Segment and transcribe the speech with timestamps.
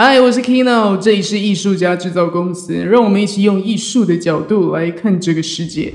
[0.00, 5.92] 嗨，我是 Kino，这里是艺术家制造公司，让我们一起用艺术的角度来看这个世界。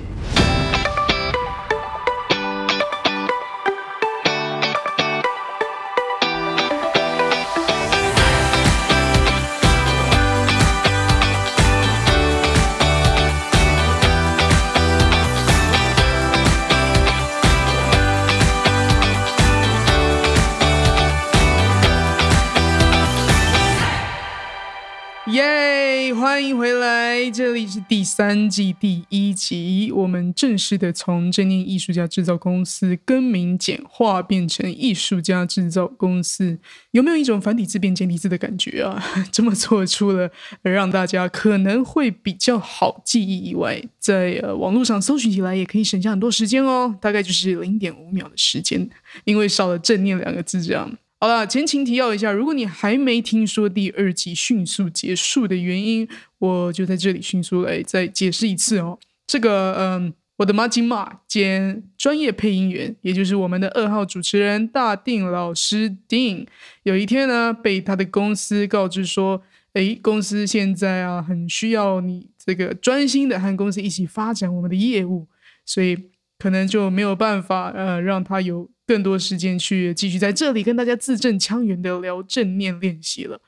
[28.16, 29.92] 三季第一集。
[29.92, 36.60] 我们正式的从正念艺术家制造公司更名简化，变成艺术家制造公司。
[36.92, 39.04] 有没有一种繁体字变简体字的感觉啊？
[39.34, 40.30] 这么做除了
[40.62, 48.88] 让大家可能会比较好记忆以外，在呃网络上搜寻起来也可以省下很多时间哦，大概就是零点五秒的时间，
[49.24, 50.96] 因为少了正念两个字这样。
[51.20, 56.06] 好了，前情提要一下，如果你还没听说第二季迅速结束的原因，
[56.44, 59.00] 我就在这里迅速来再解释一次哦。
[59.26, 66.46] 这个，嗯，我的马吉马兼专业配音员，也就是我们的二号主持人大定老师丁，
[66.84, 69.42] 有一天呢，被他的公司告知说，
[69.74, 75.28] 诶，公司现在啊，很需要你这个专心的和公司一起发展我们的业务，
[75.66, 75.98] 所以
[76.38, 78.70] 可能就没有办法，呃，让他有。
[78.86, 83.40] 更多时间去继续在这里跟大家字正腔圆的聊正念练习了。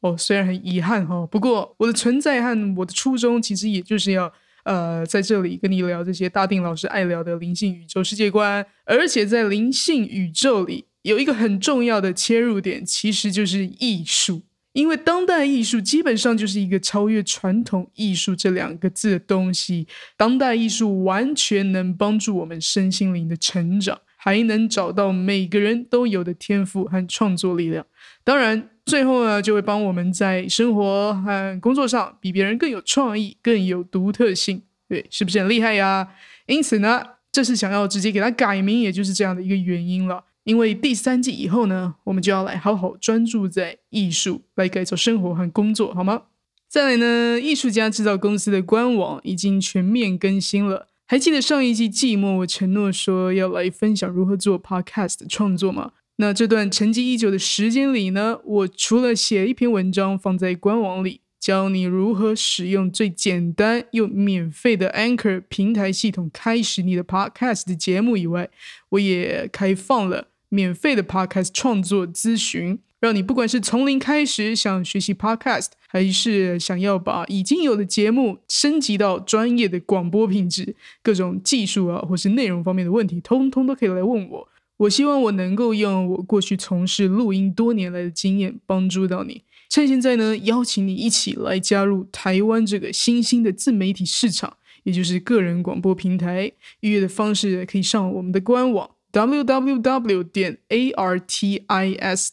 [0.00, 4.32] 哦，虽然很遗憾哈，不过我的存在和我的初衷其实也就是要
[4.62, 14.42] 呃在这里跟你聊这些大定老师爱聊的灵性宇宙世界观，而且在灵性宇宙里有一个很重要的切入点，其实就是艺术。
[14.72, 24.00] 因为当代艺术基本上就是一个超越传统艺术这两个字的东西，当代艺术完全能帮助我们身心灵的成长。
[24.20, 27.86] 还能找到每个人都有的天赋和创作力量，
[28.28, 34.60] 当然最后呢，就会帮我们在生活和工作上比别人更有创意、更有独特性。
[34.86, 36.06] 对，是不是很厉害呀？
[36.44, 40.22] 因此呢，这是想要直接给它改名，也就是这样的一个原因了。
[40.44, 46.24] 因为第三季以后呢，我们就要来好好专注在艺术，来改造生活和工作，好吗？
[46.68, 50.88] 再来呢，艺术家制造公司的官网已经全面更新了。
[51.06, 55.92] 还记得上一季季末我承诺说要来分享如何做 podcast 创作吗？
[56.20, 68.50] 那这段沉寂已久的时间里呢，我除了写一篇文章放在官网里，教你如何使用最简单又免费的 Anchor 平台系统开始你的 podcast 的节目以外，
[68.88, 72.80] 我也开放了免费的 podcast 创作咨询。
[73.00, 84.48] 让你不管是从零开始想学习 Podcast，还是想要把已经有的节目升级到专业的广播品质，各种技术啊或是内容方面的问题，通通都可以来问我。
[84.78, 89.42] 我希望我能够用我过去从事录音多年来的经验帮助到你。
[89.68, 96.50] 趁现在呢，邀请你一起来加入台湾这个新兴的自媒体市场，也就是个人广播平台。
[96.80, 98.90] 预约的方式可以上我们的官网。
[99.12, 102.30] www 点 artists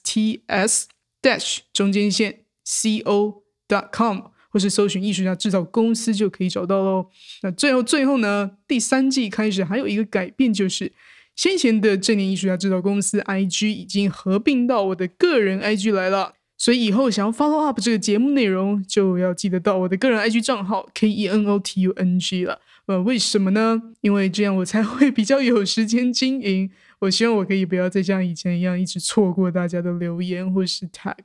[1.21, 4.19] dash 中间线 co dot com，
[4.49, 7.07] 或是搜寻艺术家制造公司就可以找到喽。
[7.41, 10.91] 那最后最后呢，第三季开始还有一个改变，就是
[11.35, 16.33] 先前的正念艺术家制造公司 IG 已经合并到我的个人 IG 来了。
[16.57, 22.61] 所以以后想要 follow up 这个节目内容，就要记得到我的个人 IG 账号 k e n o t u n g 了。
[22.85, 23.81] 呃，为什么呢？
[23.99, 26.71] 因为这样我才会比较有时间经营。
[26.99, 31.15] 我希望我可以不要再像以前一样一直错过大家的留言或是 tag。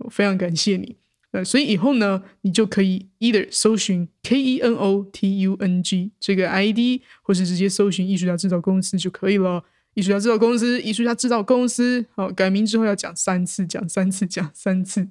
[0.00, 0.96] 我非常感谢你。
[1.44, 9.64] 所以以后呢，你就可以 either 搜寻 k e n o t u n g 这个 ID，或是直接搜寻艺术家制造公司就可以了。
[9.94, 12.04] 艺术家制造公司，艺术家制造公司。
[12.14, 15.08] 好，改名之后要讲三次，讲三次，讲三次。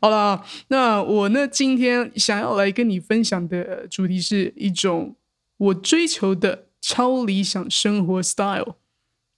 [0.00, 5.16] 好了，那我呢，今天想要来跟你分享的主题是一种。
[5.60, 8.76] 我追求的超理想生活 style，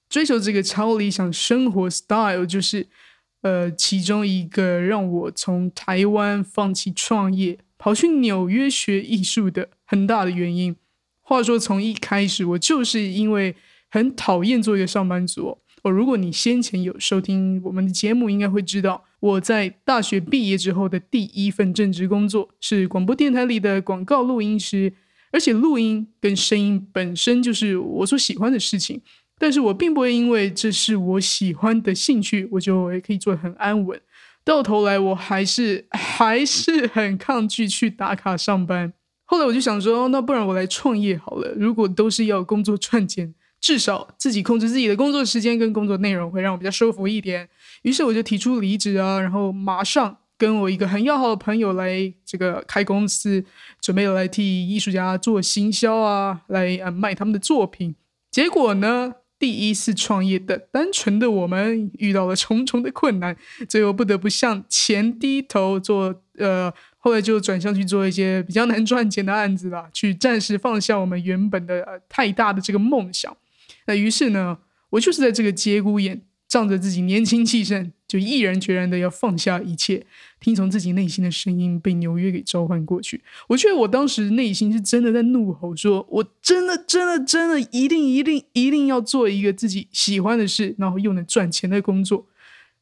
[0.09, 2.87] 追求这个超理想生活 style，就是
[3.43, 10.75] 呃，其中一个让我从台湾放弃创业，跑去纽约学艺术的很大的原因。
[11.21, 13.55] 话说，从一开始，我就是因为
[13.91, 15.59] 很讨厌做一个上班族。
[15.83, 24.95] 哦，如果你先前有收听我们的节目，应该会知道，我在大学毕业之后的第一份正职工作是广播电台里的广告录音师。
[25.35, 29.01] 而且录音跟声音本身就是我所喜欢的事情，
[29.43, 34.01] 但是我并不会因为这是我喜欢的兴趣，我就也可以做得很安稳。
[34.45, 38.93] 到头来，我还是还是很抗拒去打卡上班。
[39.25, 41.53] 后来我就想说，那不然我来创业好了。
[41.57, 47.49] 如果都是要工作赚钱，至少自己控制自己的工作时间跟工作内容，会让我比较舒服一点。
[47.83, 50.19] 于是我就提出离职啊，然后马上。
[50.39, 53.45] 跟我一个很要好的朋友来这个开公司，
[53.81, 57.95] 准备来替艺术家做行销啊，来呃卖他们的作品。
[58.29, 63.37] 结果呢，第一次创业的单纯的我们遇到了重重的困难，
[63.69, 66.73] 最后不得不向前低头做呃。
[66.97, 73.37] 后来就转向去做一些比较难赚钱的案子了，去暂时放下我们原本的呃太大的这个梦想。
[73.89, 74.57] 那于是呢，
[74.91, 80.05] 我就是在这个节骨眼，仗着自己年轻气盛，就毅然决然的要放下一切，
[80.39, 83.23] 听从自己内心的声音，被纽约给召唤过去。
[83.49, 92.27] 我觉得我当时内心是真的在怒吼，说我真的真的真的一定一定一定要做一个自己喜欢的事，然后又能赚钱的工作。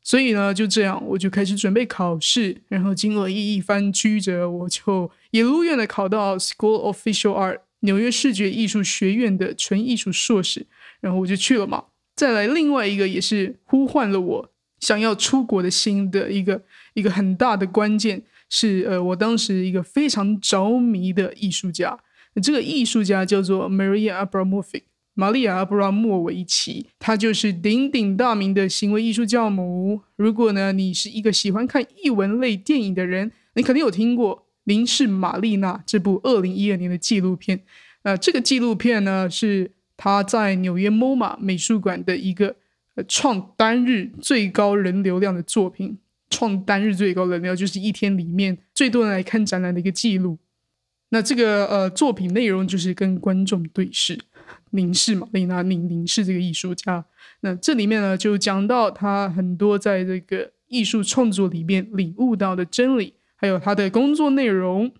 [0.02, 10.66] 所以呢，就这样，我就开始准备考试，然后经过一番曲折，我就也如愿的考到 School of Visual Art 纽约视觉艺术学院的纯艺术硕士，
[11.00, 11.84] 然后我就去了嘛。
[12.16, 14.50] 再来另外一个也是呼唤了我
[14.80, 16.62] 想要出国的心的一个
[16.94, 21.98] 一个很大的关键是，呃，我当时一个非常着迷的艺术家，
[22.42, 24.82] 这个艺术家叫做 Maria Abramovic。
[25.14, 30.00] 玛丽亚·阿布拉莫维奇，她就是鼎鼎大名的行为艺术教母。
[30.16, 37.60] 如果呢，你是一个喜欢看译文类电影的人，你肯定有听过《您是玛丽娜》这部二零一二年的纪录片。
[38.02, 42.56] 呃，这个纪录片呢，是他在纽约 MoMA 美术馆的一个
[43.08, 45.98] 创单日最高人流量的作品。
[46.28, 50.38] 创单日最高人流量就是一天里面最多人来看展览的一个记录。
[51.08, 54.18] 那这个呃作品内容就是跟观众对视。
[54.72, 57.04] 凝视嘛，丽娜凝凝视这个艺术家。
[57.40, 64.92] 那这里面呢，就讲到他很多在这个艺术创作里面领悟到的真理，还有他的工作内容。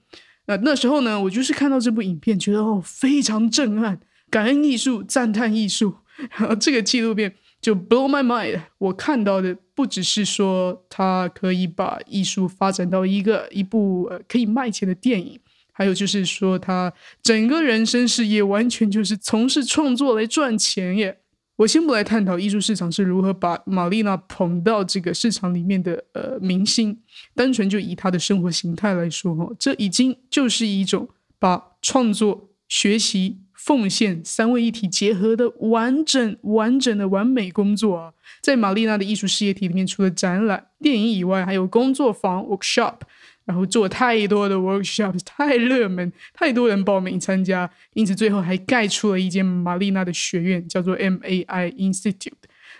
[0.46, 5.94] 那那时候呢，我就是看到这部影片，觉得哦非常震撼，感恩艺术，赞叹艺术。
[6.36, 8.60] 然 后这个纪录片就 blow my mind。
[8.78, 15.40] 我看到的不只是说他可以把艺术发展到一个一部呃可以卖钱的电影。
[15.72, 16.92] 还有就是说，他
[17.22, 21.20] 整个人生事业完全就是从事创作来赚钱耶。
[21.56, 26.98] 我先不来探讨艺术市场是如何把玛丽娜捧到这个市场里面的呃明星，
[27.34, 31.08] 单纯就以她的生活形态来说，哈，这已经就是一种
[31.38, 33.38] 把创作、学习、
[33.70, 38.12] 奉献三位一体结合的完整、完整的完美工作啊。
[38.40, 42.96] 在玛丽娜的艺术事业体里面，除了展览、电影以外，还有工作坊 （workshop）。
[43.44, 52.32] 然后做太多的 workshops， 太热门，太多人报名参加，因此最后还盖出了一间玛丽娜的学院，叫做 MAI Institute，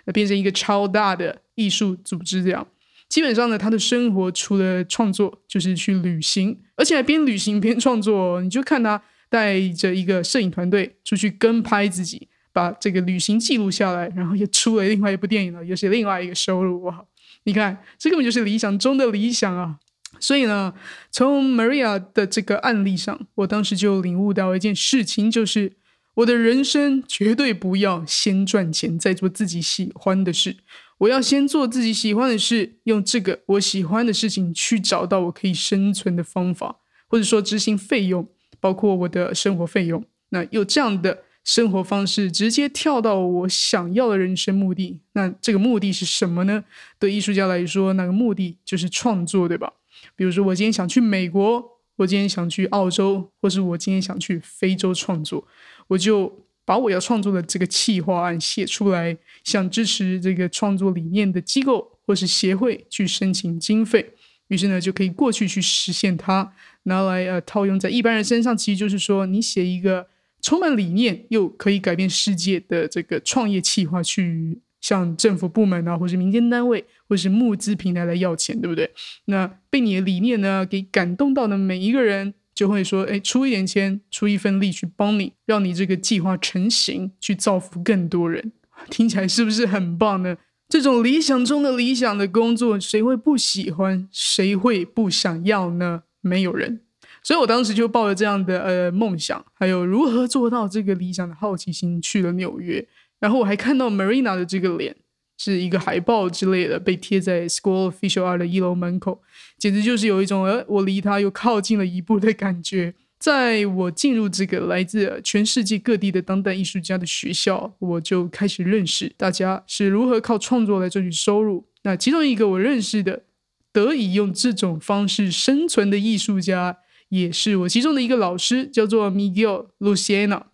[0.07, 2.43] 那变成一个超大的艺术组织。
[2.43, 2.67] 这样，
[3.09, 8.41] 基本上呢，他的生活除了创作，就是去旅行，而且还边旅行边创作。
[8.41, 9.01] 你就看他
[9.31, 16.83] 带着一个摄影团队出去跟拍自己，把这个旅行记录下来，然后又出了另外一部电影了，又是另外一个收入。
[16.83, 17.05] 哇，
[17.45, 19.79] 你看，这根本就是理想中的理想啊！
[20.19, 20.75] 所以呢，
[21.11, 25.73] 从 Maria 的这个案例上，我当时就领悟到一件事情，就是
[26.15, 30.57] 我的人生绝对不要先赚钱再做自己喜欢的事，
[30.99, 38.29] 我要先做自己喜欢的事，用这个我喜欢的事情去找到我可以生存的方法，或者说执行费用，
[38.61, 40.05] 包括我的生活费用。
[40.29, 45.01] 那有这样的生活方式，直接跳到我想要的人生目的。
[45.15, 46.63] 那这个目的是什么呢？
[46.99, 49.73] 对艺术家来说，那个目的就是创作，对吧？
[50.15, 51.63] 比如说，我今天想去美国，
[51.97, 55.47] 我今天想去澳洲，或是我今天想去非洲创作，
[55.89, 64.13] 我就把我要创作的这个企划案写出来，向支持这个创作理念的机构或是协会去申请经费，
[64.51, 66.53] 于是呢，就可以过去去实现它，
[66.83, 68.57] 拿来呃套用在一般人身上。
[68.57, 70.07] 其实就是说，你写一个
[70.41, 74.61] 充满理念又可以改变世界的这个创业计划去。
[74.81, 78.91] 向政府部门啊，或是民间单位，或是募资平台来要钱，对不对？
[79.27, 88.53] 那被你的理念呢给感动到的每一个人，就会说：“哎，出一点钱，出一份力去帮你，让你这个计划成型，去造福更多人。”
[88.89, 90.35] 听起来是不是很棒呢？
[90.71, 94.09] 这种理想中的理想的工作，谁会不喜欢？
[94.13, 96.05] 谁会不想要呢？
[96.21, 96.83] 没有人。
[97.25, 102.87] 所以我当时就抱着这样的呃梦想，还有如何做到这个理想的好奇心，去了纽约。
[103.19, 104.95] 然后我还看到 Marina 的这个脸，
[105.37, 109.21] 是一个海报之类的，被贴在 School Official 二的一楼门口，
[109.59, 112.95] 简直就是有一种呃，我离他又靠近了一步的感觉。
[113.21, 121.67] 在我进入这个来自全世界各地的当代艺术家的学校，我就开始认识大家是如何靠创作来赚取收入。
[121.83, 123.25] 那其中一个我认识的，
[123.73, 126.79] 得以用这种方式生存的艺术家，
[127.11, 130.45] 也是我其中的一个老师，叫做 Miguel Luciano。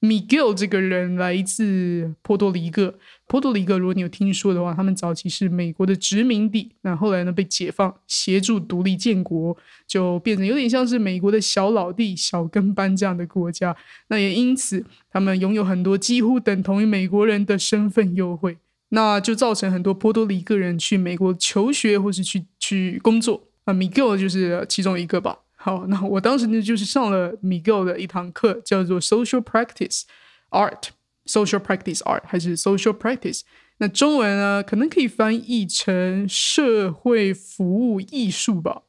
[0.00, 13.76] Miguel 这个人来自波多黎各，波多黎各，如果你有听说的话，他们早期是美国的殖民地，那后来呢被解放，协助独立建国，就变成有点像是美国的小老弟、小跟班这样的国家。
[14.08, 18.58] 那也因此，他们拥有很多几乎等同于美国人的身份优惠，
[18.90, 23.74] 那就造成很多波多黎各人去美国求学或是去去工作啊。
[23.74, 25.40] Miguel 就是其中一个吧。
[25.56, 30.02] 好，那我当时呢就是上了 Miguel 的一堂课，叫做 Social Practice
[30.50, 30.90] Art。
[31.26, 33.40] Social practice art 还是 social practice？
[33.78, 38.82] 那中文呢，可能可以翻译成社会服务艺术吧。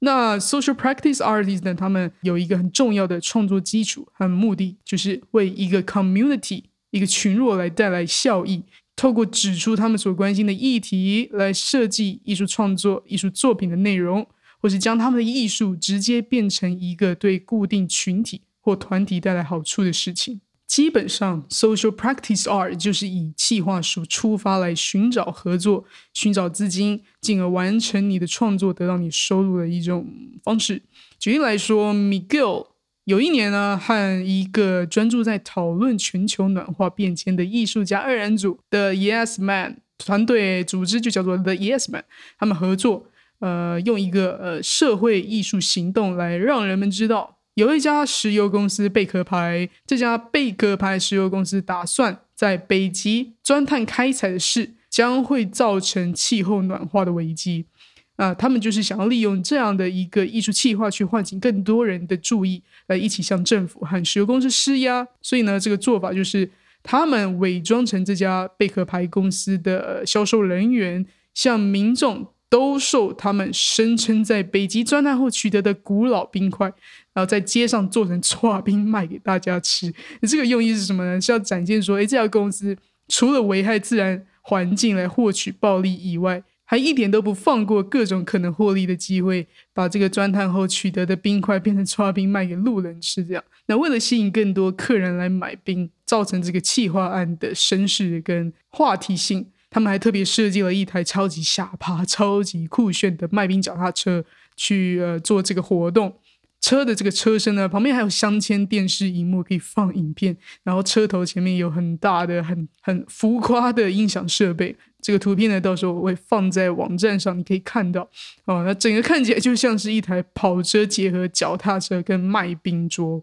[0.00, 8.62] 那 social practice artists 呢，他们有一个很重要的创作基础和目的，就是为一个 community 一个群落来带来效益。
[8.94, 14.26] 透过指出他们所关心的议题，来设计艺术创作、艺术作品的内容，
[14.60, 20.40] 或是将他们的艺术直接变成一个对固定群体或团体带来好处的事情。
[20.68, 30.06] 基本上，social practice art 就是以企划书出发来寻找合作、寻找资金，进而完成你的创作，得到你收入的一种
[30.44, 30.82] 方式。
[31.18, 32.66] 举例来说，Miguel
[33.04, 42.04] 有一年呢，和一个专注在讨论全球暖化变迁的艺术家二人组的 Yes Man 团队组织，就叫做 The Yes Man，
[42.38, 43.06] 他们合作，
[43.38, 47.37] 呃，用一个呃社会艺术行动来让人们知道。
[47.58, 57.66] 有一家石油公司贝壳牌，这家贝壳牌石油公司打算在北极钻探开采的事将会造成气候暖化的危机。
[58.14, 65.08] 啊，他们就是想要利用这样的一个艺术计划去唤醒更多人的注意，来一起向政府和石油公司施压。
[65.20, 66.48] 所以呢，这个做法就是
[66.84, 72.28] 他们伪装成这家贝壳牌公司的销售人员，向民众。
[72.50, 76.66] 兜售他们声称在北极钻探后取得的古老冰块，
[77.12, 79.92] 然后在街上做成搓冰卖给大家吃。
[80.22, 81.20] 这个用意是什么呢？
[81.20, 82.76] 是要展现说，哎，这家公司
[83.08, 93.24] 除了危害自然环境来获取暴利以外，还一点都不放过各种可能获利的机会，把这个钻探后取得的冰块变成搓冰卖给路人吃。
[93.24, 99.46] 这样，那为了吸引更多客人来买冰，造成这个企划案的声势跟话题性。
[99.70, 104.24] 他们还特别设计了一台超级下趴、超级酷炫的卖冰脚踏车，
[104.56, 106.16] 去呃做这个活动。
[106.60, 114.76] 车的这个车身呢，旁边还有镶嵌电视荧幕可以放影片，然后车头前面有很大的、很很浮夸的音响设备。
[115.00, 118.02] 这个图片呢，到时候我会放在网站上，你可以看到。
[118.46, 123.22] 哦，那整个看起来就像是一台跑车结合脚踏车跟卖冰桌。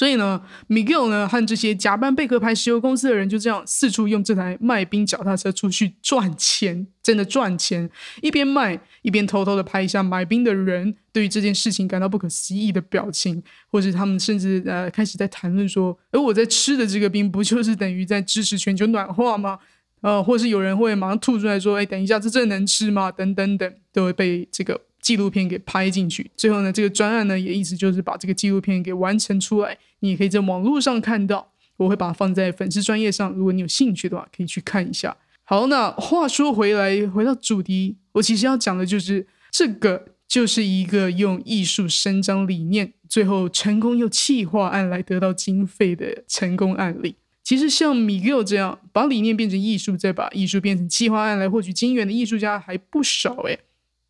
[0.00, 0.40] 所以呢
[0.70, 7.90] ，Miguel 呢和这些假扮贝壳牌石油公司的人就这样四处用这台卖冰脚踏车出去赚钱，真的赚钱。
[8.22, 19.58] 一边卖一边偷偷的拍一下买冰的人对于这件事情感到不可思议的表情，或者他们甚至呃开始在谈论说：“而我在吃的这个冰不就是等于在支持全球暖化吗？”
[20.00, 24.80] 呃，或是有人会马上吐出来说：“哎，等一下，这真能吃吗？”等等等，都会被这个。
[25.10, 29.76] 纪录片给拍进去，最后呢，这个专案呢也意思就是把这个纪录片给完成出来。
[29.98, 35.16] 你也可以在网络上看到，我会把它放在粉丝专业上，如果你有兴趣的话，可以去看一下。
[35.42, 47.16] 好，那话说回来，回到主题，我其实要讲的就是这个，就是一个用艺术伸张理念，最后成功用企划案来得到经费的成功案例。
[47.42, 53.58] 其实像米友这样把理念变成艺术，再把艺术变成企划案来获取金源的艺术家还不少诶。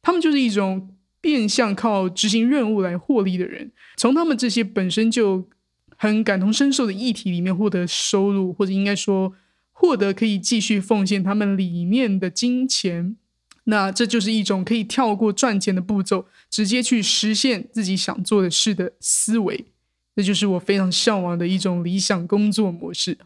[0.02, 5.48] 他们就是一种变相靠执行任务来获利的人，从他们这些本身就
[5.96, 9.34] 很感同身受的议题里面获得收入，或者应该说
[9.72, 13.16] 获得可以继续奉献他们理念的金钱。
[13.64, 19.66] 那这就是一种可以跳过赚钱的步骤，直接去实现自己想做的事的思维。
[20.16, 23.18] 这就是我非常向往的一种理想工作模式。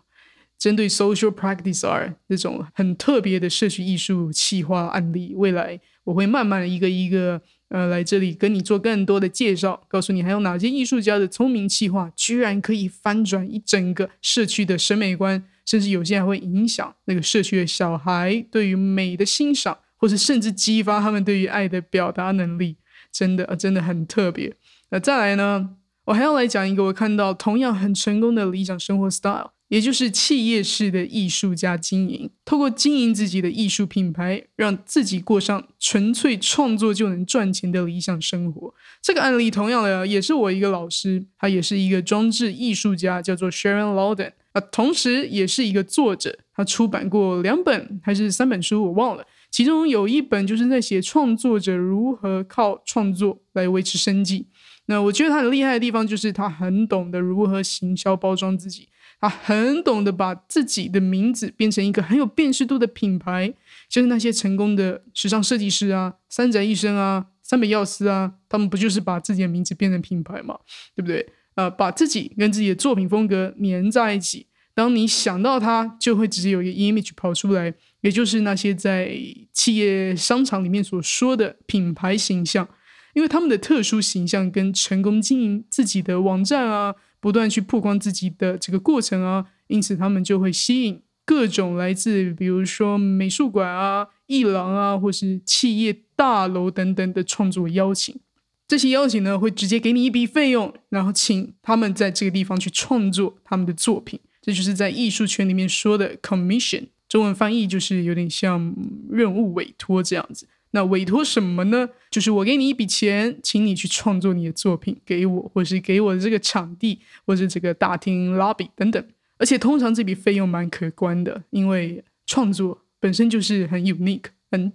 [0.64, 22.78] 针对 social practice art 这种很特别的社区艺术企划案例，未来我会慢慢一个一个呃来这里跟你做更多的介绍，告诉你还有哪些艺术家的聪明企划，居然可以翻转一整个社区的审美观，甚至有些还会影响那个社区的小孩对于美的欣赏，或是甚至激发他们对于爱的表达能力，
[23.12, 24.56] 真的真的很特别。
[24.88, 29.50] 那再来呢，我还要来讲一个我看到同样很成功的理想生活 style。
[29.68, 38.75] 也就是企业式的艺术家经营，透过经营自己的艺术品牌，让自己过上纯粹创作就能赚钱的理想生活。
[39.02, 46.38] 这个案例同样的也是我一个老师，他也是一个装置艺术家，叫做 Sharon Louden 啊，同时也是一个作者。
[46.54, 49.26] 他出版过两本还是三本书，我忘了。
[49.50, 54.47] 其中有一本就是在写创作者如何靠创作来维持生计。
[54.87, 58.88] 那我觉得他很厉害的地方，就是他很懂得如何行销包装自己。
[59.21, 63.55] 他很懂得把自己的名字变成一个很有辨识度的品牌，
[63.88, 70.59] 就是那些成功的时尚设计师啊、三宅一生啊、三本耀司啊，他们不就是把自己的名字变成品牌嘛？
[70.95, 71.26] 对不对？
[71.55, 77.73] 呃，把自己跟自己的作品风格粘在一起，当你想到它，就会直接有一个 image 跑出来，
[78.03, 79.17] 也就是那些在
[79.55, 82.69] 企业商场里面所说的品牌形象。
[83.14, 98.21] 因为他们的特殊形象跟成功经营自己的网站啊，不断去曝光自己的这个过程啊，因此他们就会吸引各种来自比如说美术馆啊、艺廊啊，或是企业大楼等等的创作邀请。
[98.66, 104.18] 这些邀请呢，会直接给你一笔费用，然后请他们在这个地方去创作他们的作品。
[104.40, 108.75] 这就是在艺术圈里面说的 commission，中文翻译就是有点像
[109.09, 110.49] 任务委托这样子。
[110.75, 111.88] 那委托什么呢？
[112.11, 119.02] 就是我给你一笔钱，请你去创作你的作品给我，或是给我的这个场地，或是这个大厅 lobby 等等。
[119.38, 124.73] 而且通常这笔费用蛮可观的，因为创作本身就是很 unique，很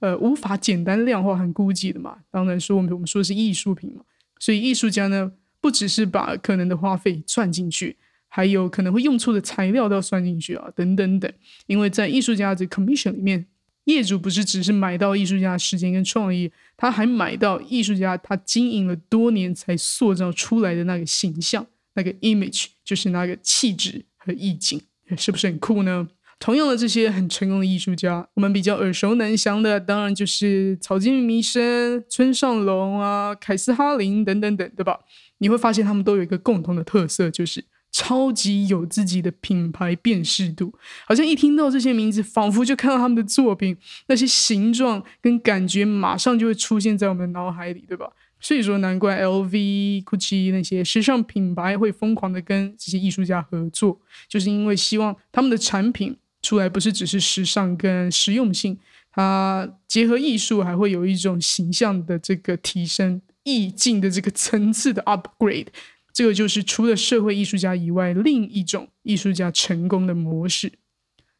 [0.00, 2.18] 呃无法简单量化、很估计的嘛。
[2.28, 4.02] 当然说我们我们说的是艺术品嘛，
[4.40, 11.32] 所以艺术家呢不只是把可能的花费算进去，还有可能会用错的材料都要算进去啊，等等等。
[11.68, 13.46] 因为在艺术家的 commission 里面。
[13.86, 21.64] 业主不是只是买到艺术家的时间跟创意，他还买到艺术家他经营了多年才塑造出来的那个形象，
[21.94, 24.80] 那个 image 就是那个气质和意境，
[25.16, 26.08] 是不是很酷呢？
[26.38, 35.00] 同样的这些很成功的艺术家，我们比较耳熟能详的，当然就是草间弥生、村上隆啊、凯斯哈林等等等，对吧？
[35.38, 37.64] 你会发现他们都有一个共同的特色，就是。
[37.90, 40.74] 超级有自己的品牌辨识度，
[41.06, 43.76] 好像一听到这些名字，仿佛就看到他们的作品，
[44.08, 48.10] 那些形状跟感觉马上就会出现在我们的脑海里，对吧？
[48.38, 58.78] 所以说，难怪 LV、GUCCI 那些时尚品牌会疯狂的跟这些艺术家合作，就是因为希望他们的产品出来不是只是时尚跟实用性，
[59.10, 65.68] 它结合艺术，还会有一种形象的这个提升、意境的这个层次的 upgrade。
[66.16, 70.72] 这个就是除了社会艺术家以外，另一种艺术家成功的模式。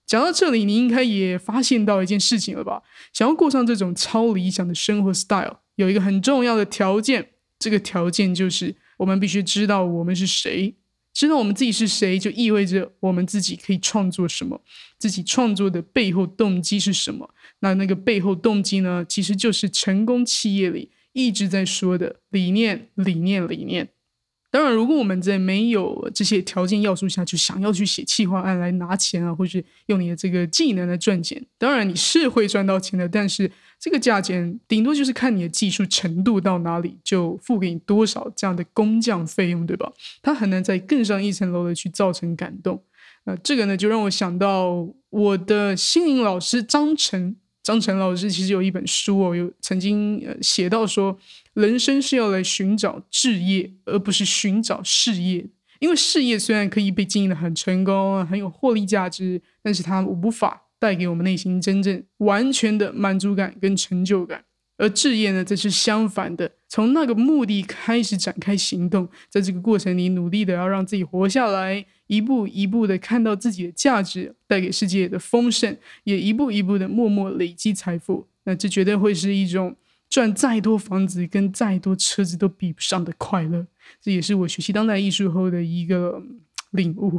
[0.04, 2.82] 讲到这里，你应该也发现到一件事情了吧？
[3.10, 10.74] 想要过上这种超理想的生活 style，有一个很重要的条件，这个条件就是我们必须知道我们是谁。
[11.14, 14.60] 知道我们自己是谁，就意味着我们自己可以创作什么，
[14.98, 17.30] 自己创作的背后动机是什么。
[17.60, 23.88] 那那个背后动机呢，其实就是成功企业里一直在说的理念，理念，理念。
[24.56, 39.92] 当然，如果我们在没有这些条件要素下，就想要去写企划案来拿钱啊，或是用你的这个技能来赚钱，当然你是会赚到钱的，但是这个价钱顶多就是看你的技术程度到哪里，就付给你多少这样的工匠费用，对吧？
[40.22, 42.82] 它很难再更上一层楼的去造成感动。
[43.24, 47.36] 那这个呢，就让我想到我的心灵老师张晨。
[47.66, 51.18] 张晨老师其实有一本书哦，有曾经呃写到说，
[51.54, 55.44] 人生是要来寻找置业，而不是寻找事业。
[55.80, 64.44] 因为事业虽然可以被经营的很成功，很有获利价值，但是它无法带给我们内心真正完全的满足感跟成就感。
[64.76, 71.86] 而置业呢，则是相反的，从那个目的开始展开行动，在这个过程里努力的要让自己活下来。
[72.08, 78.28] 一步一步的看到自己的价值带给世界的丰盛，也一步一步的默默累积财富。
[78.44, 79.74] 那这绝对会是一种
[80.08, 83.66] 赚再多房子跟再多车子都比不上的快乐。
[84.00, 86.22] 这也是我学习当代艺术后的一个
[86.70, 87.18] 领悟。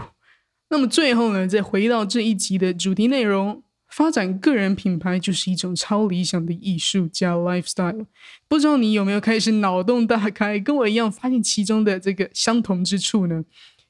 [0.70, 3.62] 那么最后呢，再回到这一集的主题内容，
[3.97, 8.05] 发展个人品牌就是一种超理想的艺术家 lifestyle。
[8.47, 13.43] 不知道你有没有开始脑洞大开，跟我一样发现其中的这个相同之处呢？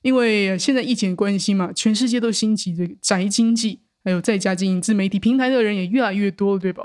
[0.03, 6.83] 因为现在疫情关系嘛，全世界都兴起这个宅经济，还有在家经营自媒体平台的人也越来越多了，对吧？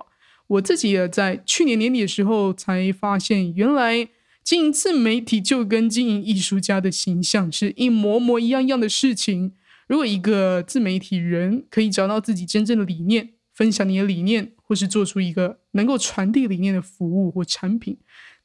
[0.48, 4.08] 我自己也在去年年底的时候才发现，原来
[4.42, 9.52] 经营自媒体就跟经营艺术家的形象是一模模一样样的事情。
[9.88, 17.98] 如果一个自媒体人可以找到自己真正的理念，分享你的理念，或是做出一个能够传递理念的服务或产品，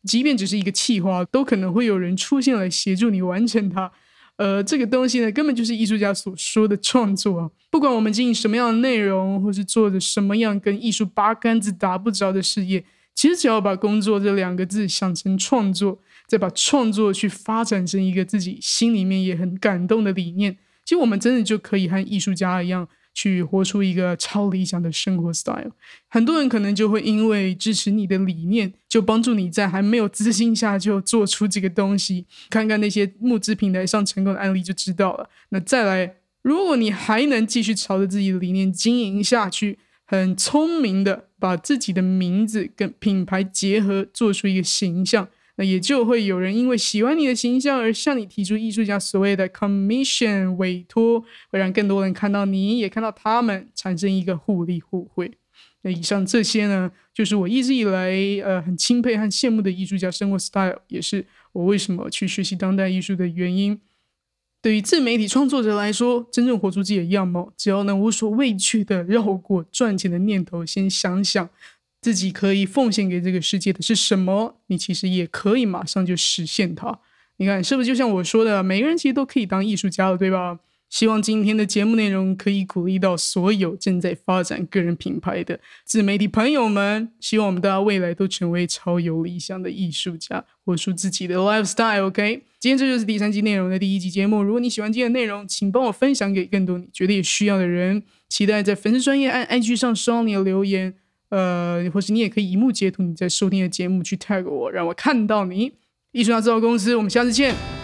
[0.04, 3.92] 即便只是一个企划，都可能会有人出现来协助你完成它。
[4.36, 7.50] 呃，这个东西呢，根本就是艺术家所说的创作啊。
[7.72, 12.84] 不管我们经营什么样的内容，或是做着什么样跟艺术八竿子打不着的事业，
[13.16, 20.56] 其实只要把“工作”这两个字想成创作，再把创作去发展成一个自己心里面也很感动的理念，
[20.88, 25.72] 其实我们真的就可以和艺术家一样，去活出一个超理想的生活 style。
[26.08, 32.26] 很多人可能就会因为支持你的理念，就帮助你在还没有自信下就做出这个东西。
[32.50, 35.30] 看看那些募资平台上成功的案例就知道了。
[35.50, 45.28] 那再来，如果你还能继续朝着自己的理念经营下去，很聪明的把自己的名字跟品牌结合，做出一个形象。
[45.58, 55.32] 那也就会有人因为喜欢你的形象而向你提出艺术家所谓的 commission 委托，会让更多人看到你也看到他们，产生一个互利互惠。
[55.82, 58.12] 那以上这些呢，就是我一直以来
[58.44, 63.80] 呃很钦佩和羡慕的艺术家生活 style，也是我为什么去学习当代艺术的原因。
[64.62, 71.50] 对于自媒体创作者来说，真正活出自己的样貌，只要能无所畏惧的绕过赚钱的念头，先想想。
[72.02, 74.62] 自己可以奉献给这个世界的是什么？
[74.68, 77.00] 你其实也可以马上就实现它。
[77.38, 80.60] 你看，是不是就像我说的，每个人其实都可以当艺术家了，对吧？
[80.90, 87.12] 希望今天的节目内容可以鼓励到所有正在发展个人品牌的自媒体朋友们。
[87.20, 92.06] 希望我们大家未来都成为超有理想的艺术家，活出自己的 lifestyle。
[92.06, 94.42] OK，今天这就是第三集内容的第一集节目。
[94.42, 98.02] 如果你喜欢今天的内容，请帮我分享给更多你觉得有需要的人。
[98.30, 100.96] 期待在粉丝专业按 IG 上收到你的留言。
[101.30, 105.74] 呃，或是你也可以一幕截图你在收听的节目去 tag 我，让我看到你。
[106.12, 107.77] 艺术家制造公司，我们下次见。